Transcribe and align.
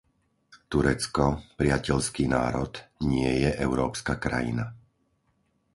Turecko, 0.71 1.25
priateľský 1.61 2.25
národ, 2.37 2.73
nie 3.13 3.31
je 3.45 3.49
európska 3.67 4.13
krajina. 4.23 4.65